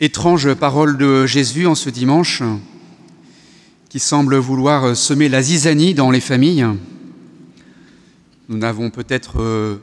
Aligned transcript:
Étrange 0.00 0.54
parole 0.54 0.98
de 0.98 1.24
Jésus 1.24 1.68
en 1.68 1.76
ce 1.76 1.88
dimanche 1.88 2.42
qui 3.88 4.00
semble 4.00 4.34
vouloir 4.34 4.96
semer 4.96 5.28
la 5.28 5.40
zizanie 5.40 5.94
dans 5.94 6.10
les 6.10 6.20
familles. 6.20 6.66
Nous 8.48 8.58
n'avons 8.58 8.90
peut-être 8.90 9.40
euh, 9.40 9.76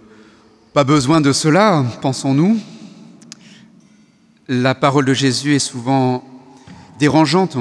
pas 0.73 0.83
besoin 0.83 1.21
de 1.21 1.31
cela, 1.31 1.85
pensons-nous. 2.01 2.59
La 4.49 4.75
parole 4.75 5.05
de 5.05 5.13
Jésus 5.13 5.55
est 5.55 5.59
souvent 5.59 6.25
dérangeante. 6.99 7.57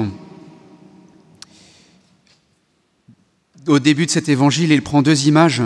Au 3.65 3.79
début 3.79 4.07
de 4.07 4.11
cet 4.11 4.27
évangile, 4.27 4.73
il 4.73 4.81
prend 4.81 5.01
deux 5.01 5.25
images, 5.25 5.63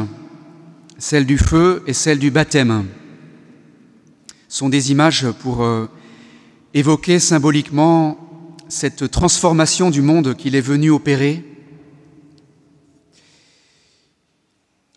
celle 1.00 1.26
du 1.26 1.40
feu 1.40 1.82
et 1.88 1.94
celle 1.94 2.20
du 2.20 2.30
baptême. 2.30 2.86
Ce 4.48 4.60
sont 4.60 4.70
des 4.70 4.92
images 4.92 5.26
pour 5.42 5.64
euh, 5.64 5.90
évoquer 6.76 7.20
symboliquement 7.20 8.18
cette 8.68 9.10
transformation 9.10 9.89
du 9.89 10.02
monde 10.02 10.36
qu'il 10.36 10.56
est 10.56 10.61
venu 10.61 10.89
opérer. 10.92 11.42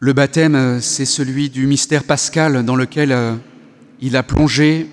Le 0.01 0.12
baptême, 0.12 0.80
c'est 0.80 1.04
celui 1.04 1.51
du 1.51 1.68
mystère 1.68 2.02
pascal 2.02 2.64
dans 2.64 2.74
lequel 2.74 3.12
euh, 3.12 3.37
il 4.01 4.16
a 4.16 4.24
plongé 4.24 4.88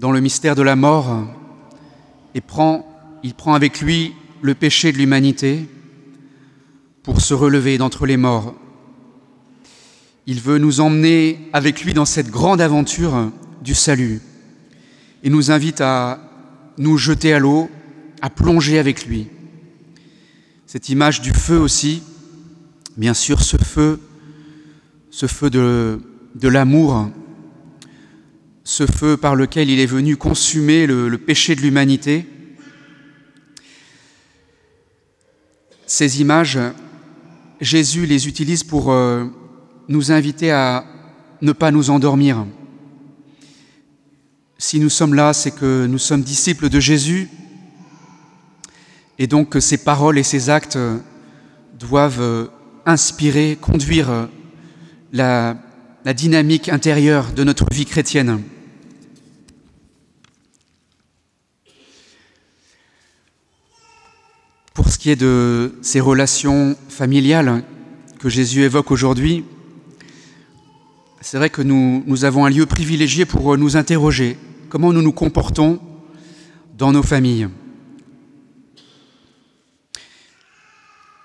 dans 0.00 0.10
le 0.10 0.20
mystère 0.20 0.56
de 0.56 0.62
la 0.62 0.74
mort 0.74 1.26
et 2.34 2.42
il 3.22 3.34
prend 3.34 3.54
avec 3.54 3.80
lui 3.80 4.14
le 4.42 4.54
péché 4.54 4.90
de 4.92 4.98
l'humanité 4.98 5.68
pour 7.04 7.20
se 7.20 7.34
relever 7.34 7.78
d'entre 7.78 8.04
les 8.04 8.16
morts. 8.16 8.54
Il 10.26 10.40
veut 10.40 10.58
nous 10.58 10.80
emmener 10.80 11.38
avec 11.52 11.84
lui 11.84 11.94
dans 11.94 12.04
cette 12.04 12.30
grande 12.30 12.60
aventure 12.60 13.30
du 13.62 13.74
salut 13.74 14.20
et 15.22 15.30
nous 15.30 15.50
invite 15.50 15.80
à 15.80 16.20
nous 16.78 16.96
jeter 16.96 17.32
à 17.32 17.38
l'eau, 17.38 17.70
à 18.20 18.30
plonger 18.30 18.78
avec 18.78 19.06
lui. 19.06 19.28
Cette 20.66 20.88
image 20.88 21.20
du 21.20 21.32
feu 21.32 21.58
aussi, 21.58 22.02
bien 22.96 23.14
sûr 23.14 23.42
ce 23.42 23.56
feu, 23.56 24.00
ce 25.10 25.26
feu 25.26 25.50
de, 25.50 26.00
l'amour, 26.48 27.10
ce 28.64 28.86
feu 28.86 29.16
par 29.16 29.34
lequel 29.34 29.70
il 29.70 29.80
est 29.80 29.86
venu 29.86 30.16
consumer 30.16 30.86
le, 30.86 31.08
le 31.08 31.18
péché 31.18 31.54
de 31.54 31.62
l'humanité. 31.62 32.26
Ces 35.86 36.20
images, 36.20 36.58
Jésus 37.60 38.06
les 38.06 38.28
utilise 38.28 38.62
pour 38.62 38.92
euh, 38.92 39.24
nous 39.88 40.12
inviter 40.12 40.52
à 40.52 40.84
ne 41.40 41.52
pas 41.52 41.70
nous 41.70 41.90
endormir, 41.90 42.46
si 44.58 44.80
nous 44.80 44.90
sommes 44.90 45.14
là, 45.14 45.32
c'est 45.32 45.52
que 45.52 45.86
nous 45.86 45.98
sommes 45.98 46.22
disciples 46.22 46.68
de 46.68 46.80
Jésus 46.80 47.30
et 49.18 49.28
donc 49.28 49.50
que 49.50 49.60
ses 49.60 49.78
paroles 49.78 50.18
et 50.18 50.24
ses 50.24 50.50
actes 50.50 50.78
doivent 51.78 52.50
inspirer, 52.84 53.56
conduire 53.60 54.28
la, 55.12 55.56
dynamique 56.14 56.70
intérieure 56.70 57.32
de 57.32 57.44
notre 57.44 57.66
vie 57.70 57.84
chrétienne. 57.84 58.42
Pour 64.72 64.88
ce 64.88 64.96
qui 64.98 65.10
est 65.10 65.16
de 65.16 65.74
ces 65.82 66.00
relations 66.00 66.76
familiales 66.88 67.62
que 68.18 68.30
Jésus 68.30 68.62
évoque 68.62 68.90
aujourd'hui, 68.90 69.44
c'est 71.20 71.36
vrai 71.36 71.50
que 71.50 71.60
nous, 71.60 72.24
avons 72.24 72.46
un 72.46 72.50
lieu 72.50 72.64
privilégié 72.64 73.26
pour 73.26 73.58
nous 73.58 73.76
interroger 73.76 74.38
comment 74.68 74.92
nous 74.92 75.02
nous 75.02 75.12
comportons 75.12 75.80
dans 76.76 76.92
nos 76.92 77.02
familles. 77.02 77.48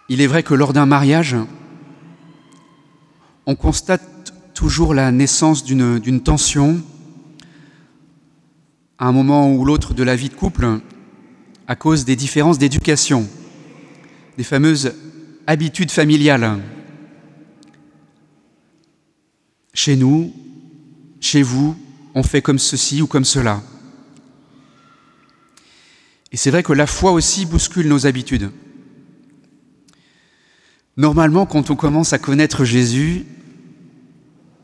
Il 0.10 0.22
est 0.22 0.28
vrai 0.28 0.44
que 0.44 0.54
lors 0.54 0.74
d'un 0.74 0.86
mariage, 0.86 1.36
on 3.46 3.56
constate 3.56 4.34
toujours 4.54 4.94
la 4.94 5.12
naissance 5.12 5.64
d'une 5.64 6.22
tension 6.22 6.82
à 8.98 9.08
un 9.08 9.12
moment 9.12 9.54
ou 9.54 9.66
l'autre 9.66 9.94
de 9.94 10.04
la 10.04 10.16
vie 10.16 10.30
de 10.30 10.36
couple 10.36 10.80
à 11.68 11.76
cause 11.76 12.06
des 12.06 12.16
différences 12.16 12.58
d'éducation, 12.58 13.28
des 14.38 14.44
fameuses 14.44 14.94
habitudes 15.48 15.92
familiales. 15.92 16.60
Chez 19.74 19.96
nous, 19.96 20.34
chez 21.20 21.42
vous, 21.42 21.76
on 22.16 22.24
fait 22.24 22.42
comme 22.42 22.60
ceci 22.60 23.02
ou 23.02 23.08
comme 23.08 23.26
cela. 23.26 23.62
Et 26.32 26.38
c'est 26.38 26.52
vrai 26.52 26.64
que 26.64 26.74
la 26.74 26.88
foi 26.88 27.12
aussi 27.12 27.46
bouscule 27.46 27.88
nos 27.88 28.08
habitudes. 28.08 28.52
Normalement, 30.98 31.46
quand 31.46 31.70
on 31.70 31.76
commence 31.76 32.14
à 32.14 32.20
connaître 32.20 32.66
Jésus, 32.66 33.26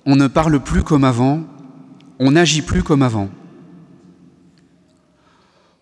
on 0.06 0.16
ne 0.16 0.28
parle 0.28 0.60
plus 0.64 0.84
comme 0.84 1.04
avant, 1.04 1.44
on 2.20 2.32
n'agit 2.32 2.62
plus 2.62 2.84
comme 2.84 3.02
avant. 3.02 3.30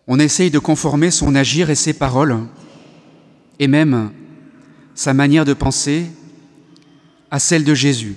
On 0.07 0.19
essaye 0.19 0.51
de 0.51 0.59
conformer 0.59 1.11
son 1.11 1.35
agir 1.35 1.69
et 1.69 1.75
ses 1.75 1.93
paroles, 1.93 2.37
et 3.59 3.67
même 3.67 4.11
sa 4.95 5.13
manière 5.13 5.45
de 5.45 5.53
penser, 5.53 6.05
à 7.29 7.39
celle 7.39 7.63
de 7.63 7.73
Jésus. 7.73 8.15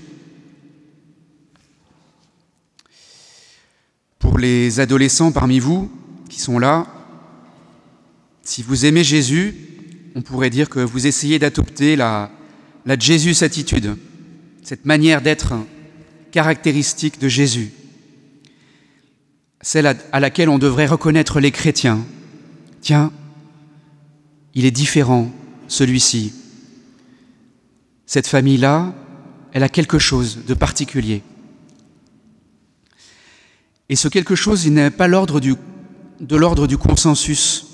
Les 4.41 4.81
adolescents 4.81 5.33
parmi 5.33 5.59
vous 5.59 5.91
qui 6.29 6.41
sont 6.41 6.59
là, 6.59 6.87
si 8.43 8.63
vous 8.63 8.87
aimez 8.87 9.05
Jésus, 9.05 9.55
on 10.15 10.23
pourrait 10.23 10.51
dire 10.51 10.69
que 10.69 10.81
vous 10.81 11.07
essayez 11.07 11.39
d'adopter 11.39 11.97
la, 11.97 12.31
la 12.87 12.99
Jésus 12.99 13.45
attitude, 13.45 13.97
cette 14.63 14.85
manière 14.85 15.23
d'être 15.23 15.55
caractéristique 16.33 17.21
de 17.21 17.29
Jésus, 17.29 17.71
celle 19.61 19.87
à 19.87 20.21
laquelle 20.21 20.49
on 20.49 20.59
devrait 20.59 20.87
reconnaître 20.87 21.41
les 21.41 21.51
chrétiens. 21.51 22.05
Tiens, 22.81 23.13
il 24.55 24.65
est 24.65 24.71
différent, 24.71 25.31
celui-ci. 25.69 26.33
Cette 28.07 28.27
famille-là, 28.27 28.95
elle 29.53 29.63
a 29.63 29.69
quelque 29.69 29.99
chose 29.99 30.41
de 30.47 30.55
particulier. 30.55 31.23
Et 33.91 33.97
ce 33.97 34.07
quelque 34.07 34.37
chose, 34.37 34.67
il 34.67 34.75
n'est 34.75 34.93
pas 34.93 35.09
de 35.09 36.37
l'ordre 36.37 36.67
du 36.69 36.79
consensus, 36.79 37.67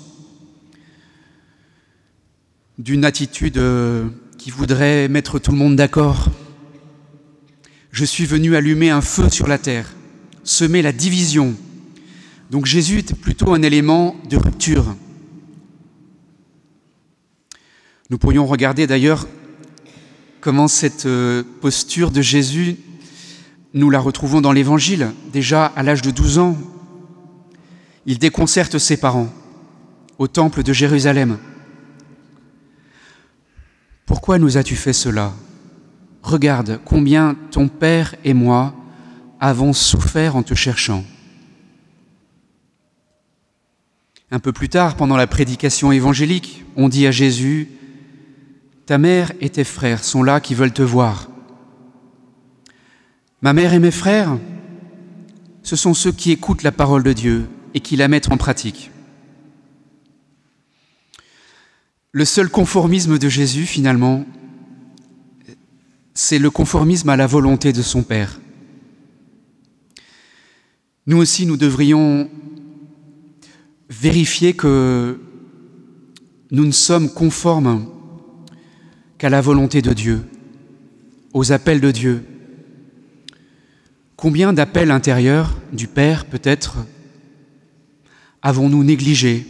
d'une 2.78 3.04
attitude 3.04 3.59
euh, 3.59 4.09
qui 4.38 4.50
voudrait 4.50 5.09
mettre 5.09 5.38
tout 5.38 5.50
le 5.50 5.59
monde 5.59 5.77
d'accord. 5.77 6.31
Je 7.93 8.06
suis 8.06 8.25
venu 8.25 8.56
allumer 8.56 8.88
un 8.88 9.03
feu 9.03 9.28
sur 9.28 9.47
la 9.47 9.59
terre, 9.59 9.93
semer 10.43 10.81
la 10.81 10.93
division. 10.93 11.54
Donc 12.50 12.65
Jésus 12.65 13.00
est 13.00 13.15
plutôt 13.15 13.53
un 13.53 13.60
élément 13.60 14.16
de 14.31 14.38
rupture. 14.38 14.97
Nous 18.09 18.16
pourrions 18.16 18.47
regarder 18.47 18.87
d'ailleurs 18.87 19.28
comment 20.41 20.66
cette 20.66 21.04
euh, 21.04 21.43
posture 21.60 22.10
de 22.10 22.22
Jésus 22.22 22.78
nous 23.76 23.91
la 23.91 24.00
retrouvons 24.00 24.41
dans 24.41 24.53
l'Évangile, 24.53 25.12
déjà 25.34 25.66
à 25.66 25.82
l'âge 25.82 26.00
de 26.00 26.10
12 26.10 26.38
ans. 26.38 26.56
Il 28.06 28.19
déconcerte 28.19 28.78
ses 28.78 28.97
parents 28.97 29.28
au 30.19 30.26
temple 30.28 30.62
de 30.62 30.72
Jérusalem. 30.72 31.37
Pourquoi 34.06 34.38
nous 34.38 34.56
as-tu 34.56 34.76
fait 34.76 34.94
cela? 34.94 35.34
Regarde 36.22 36.81
combien 36.86 37.36
ton 37.50 37.69
Père 37.69 38.15
et 38.25 38.32
moi 38.32 38.75
avons 39.41 39.75
souffert 39.75 40.36
en 40.36 40.42
te 40.42 40.54
cherchant. 40.54 41.04
Un 44.30 44.39
peu 44.39 44.53
plus 44.53 44.71
tard, 44.71 44.97
pendant 44.97 45.18
la 45.18 45.27
prédication 45.27 45.92
évangélique, 45.92 46.65
on 46.77 46.89
dit 46.89 47.06
à 47.06 47.10
Jésus, 47.10 47.68
Ta 48.86 48.97
mère 48.97 49.33
et 49.41 49.51
tes 49.51 49.65
frères 49.65 50.03
sont 50.03 50.22
là 50.22 50.41
qui 50.41 50.54
veulent 50.54 50.72
te 50.72 50.83
voir. 50.83 51.28
Ma 53.47 53.53
mère 53.53 53.75
et 53.75 53.78
mes 53.78 53.93
frères, 53.93 54.41
ce 55.63 55.77
sont 55.77 55.95
ceux 55.95 56.10
qui 56.10 56.33
écoutent 56.33 56.65
la 56.65 56.72
parole 56.72 57.04
de 57.04 57.13
Dieu 57.13 57.47
et 57.75 57.78
qui 57.78 57.95
la 57.95 58.09
mettent 58.09 58.33
en 58.33 58.37
pratique. 58.37 58.91
Le 62.10 62.25
seul 62.25 62.48
conformisme 62.48 63.21
de 63.21 63.28
Jésus, 63.28 63.65
finalement, 63.65 64.27
c'est 66.13 66.41
le 66.41 66.51
conformisme 66.51 67.09
à 67.09 67.16
la 67.16 67.28
volonté 67.28 67.72
de 67.72 67.83
son 67.83 68.03
Père. 68.03 68.41
Nous 71.07 71.19
aussi, 71.19 71.47
nous 71.47 71.57
devrions 71.57 72.28
vérifier 73.89 74.54
que 74.54 75.21
nous 76.51 76.66
ne 76.66 76.72
sommes 76.72 77.09
conformes 77.09 77.87
qu'à 79.19 79.31
la 79.31 79.41
volonté 79.41 79.83
de 79.83 79.92
Dieu, 79.92 80.25
aux 81.33 81.53
appels 81.53 81.81
de 81.81 81.92
Dieu, 81.92 82.25
Combien 84.16 84.54
d'appels 84.54 84.91
intérieurs 84.91 85.54
du 85.72 85.89
Père 85.89 86.24
peut-être 86.24 86.77
avons-nous 88.41 88.83
négligé 88.83 89.47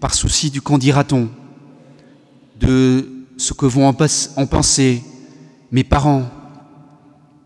par 0.00 0.14
souci 0.14 0.50
du 0.50 0.62
qu'en 0.62 0.78
dira-t-on, 0.78 1.28
de 2.58 3.26
ce 3.36 3.52
que 3.52 3.66
vont 3.66 3.86
en 3.86 4.46
penser 4.46 5.02
mes 5.70 5.84
parents, 5.84 6.30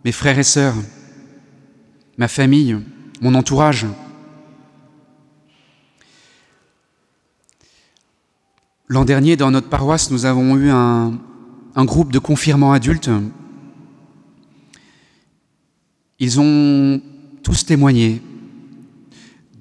mes 0.04 0.12
frères 0.12 0.38
et 0.38 0.44
sœurs, 0.44 0.76
ma 2.16 2.28
famille, 2.28 2.78
mon 3.20 3.34
entourage? 3.34 3.86
L'an 8.86 9.04
dernier, 9.04 9.36
dans 9.36 9.50
notre 9.50 9.68
paroisse, 9.68 10.10
nous 10.10 10.24
avons 10.24 10.56
eu 10.56 10.68
un, 10.68 11.18
groupe 11.84 12.12
de 12.12 12.18
confirmants 12.18 12.72
adultes. 12.72 13.10
Ils 16.20 16.38
ont 16.38 17.00
tous 17.42 17.64
témoigné 17.64 18.20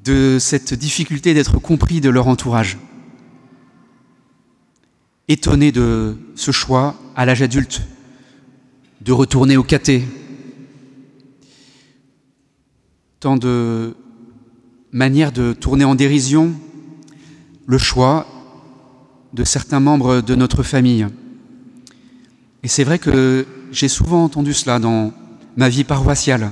de 0.03 0.37
cette 0.39 0.73
difficulté 0.73 1.33
d'être 1.33 1.57
compris 1.57 2.01
de 2.01 2.09
leur 2.09 2.27
entourage. 2.27 2.77
Étonnés 5.29 5.71
de 5.71 6.17
ce 6.35 6.51
choix 6.51 6.95
à 7.15 7.25
l'âge 7.25 7.41
adulte, 7.41 7.81
de 8.99 9.13
retourner 9.13 9.55
au 9.55 9.63
caté. 9.63 10.03
Tant 13.21 13.37
de 13.37 13.95
manières 14.91 15.31
de 15.31 15.53
tourner 15.53 15.85
en 15.85 15.95
dérision 15.95 16.53
le 17.67 17.77
choix 17.77 18.27
de 19.33 19.45
certains 19.45 19.79
membres 19.79 20.19
de 20.19 20.35
notre 20.35 20.63
famille. 20.63 21.07
Et 22.63 22.67
c'est 22.67 22.83
vrai 22.83 22.99
que 22.99 23.45
j'ai 23.71 23.87
souvent 23.87 24.25
entendu 24.25 24.53
cela 24.53 24.79
dans 24.79 25.13
ma 25.57 25.69
vie 25.69 25.83
paroissiale, 25.83 26.51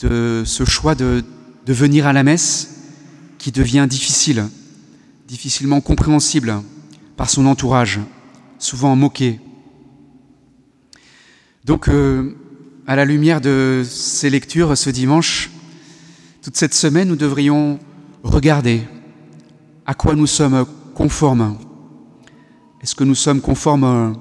de 0.00 0.42
ce 0.44 0.64
choix 0.64 0.94
de, 0.94 1.24
venir 1.66 2.08
à 2.08 2.12
la 2.12 2.24
messe 2.24 2.80
qui 3.38 3.52
devient 3.52 3.86
difficile, 3.88 4.48
difficilement 5.28 5.80
compréhensible 5.80 6.62
par 7.16 7.30
son 7.30 7.46
entourage, 7.46 8.00
souvent 8.58 8.96
moqué. 8.96 9.38
Donc, 11.64 11.88
euh, 11.88 12.36
à 12.88 12.96
la 12.96 13.04
lumière 13.04 13.40
de 13.40 13.84
ces 13.88 14.30
lectures 14.30 14.76
ce 14.76 14.90
dimanche, 14.90 15.50
toute 16.42 16.56
cette 16.56 16.74
semaine, 16.74 17.06
nous 17.06 17.14
devrions 17.14 17.78
regarder 18.24 18.82
à 19.86 19.94
quoi 19.94 20.16
nous 20.16 20.26
sommes 20.26 20.66
conformes 20.94 21.56
Est-ce 22.82 22.96
que 22.96 23.04
nous 23.04 23.14
sommes 23.14 23.40
conformes 23.40 24.16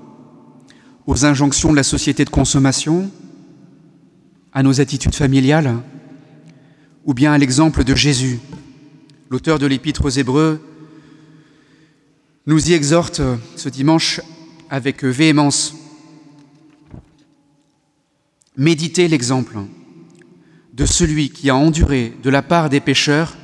aux 1.10 1.26
injonctions 1.26 1.72
de 1.72 1.76
la 1.76 1.82
société 1.82 2.24
de 2.24 2.30
consommation, 2.30 3.10
à 4.54 4.62
nos 4.62 4.80
attitudes 4.80 5.16
familiales, 5.16 5.78
ou 7.04 7.16
bien 7.16 7.34
à 7.34 7.38
l'exemple 7.40 7.84
de 7.84 7.96
Jésus 7.96 8.40
L'auteur 9.32 9.58
de 9.58 9.66
l'Épître 9.66 10.06
aux 10.06 10.10
Hébreux 10.10 10.62
nous 12.46 12.70
y 12.70 12.74
exhorte 12.74 13.22
ce 13.56 13.70
dimanche 13.70 14.22
avec 14.70 15.04
véhémence. 15.04 15.74
Méditez 18.56 19.08
l'exemple 19.08 19.58
de 20.74 20.86
celui 20.86 21.32
qui 21.32 21.50
a 21.50 21.56
enduré 21.56 22.14
de 22.22 22.30
la 22.30 22.44
part 22.44 22.70
des 22.70 22.82
pécheurs 22.82 23.36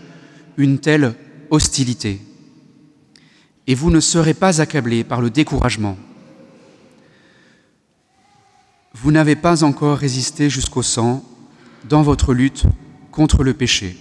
une 0.58 0.78
telle 0.78 1.16
hostilité. 1.50 2.22
Et 3.66 3.74
vous 3.74 3.90
ne 3.90 4.00
serez 4.00 4.36
pas 4.36 4.62
accablés 4.62 5.04
par 5.04 5.20
le 5.20 5.32
découragement. 5.32 5.98
Vous 9.06 9.12
n'avez 9.12 9.36
pas 9.36 9.64
encore 9.64 10.00
résisté 10.00 10.50
jusqu'au 10.50 10.82
sang 10.82 11.24
dans 11.88 12.02
votre 12.02 12.34
lutte 12.34 12.64
contre 13.12 13.44
le 13.44 13.54
péché. 13.54 13.96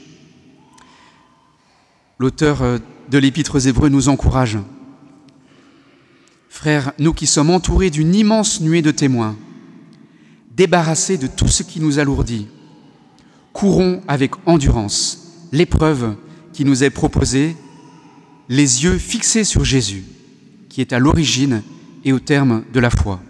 L'auteur 2.18 2.62
euh, 2.62 2.78
de 3.10 3.18
l'Épître 3.18 3.56
aux 3.56 3.58
Hébreux 3.58 3.90
nous 3.90 4.08
encourage. 4.08 4.56
Frères, 6.48 6.92
nous 6.98 7.12
qui 7.12 7.26
sommes 7.26 7.50
entourés 7.50 7.90
d'une 7.90 8.14
immense 8.14 8.62
nuée 8.62 8.80
de 8.80 8.92
témoins, 8.92 9.36
débarrassés 10.56 11.18
de 11.18 11.26
tout 11.26 11.48
ce 11.48 11.62
qui 11.62 11.80
nous 11.80 11.98
alourdit, 11.98 12.48
courons 13.52 14.00
avec 14.08 14.30
endurance 14.46 15.34
l'épreuve 15.52 16.16
qui 16.54 16.64
nous 16.64 16.82
est 16.82 16.88
proposé, 16.88 17.56
les 18.48 18.84
yeux 18.84 18.96
fixés 18.96 19.44
sur 19.44 19.66
Jésus, 19.66 20.04
qui 20.70 20.80
est 20.80 20.94
à 20.94 20.98
l'origine 20.98 21.62
et 22.06 22.14
au 22.14 22.20
terme 22.20 22.64
de 22.72 22.80
la 22.80 22.88
foi. 22.88 23.20